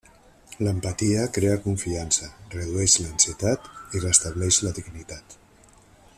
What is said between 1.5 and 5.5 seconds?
confiança, redueix l'ansietat i restableix la dignitat.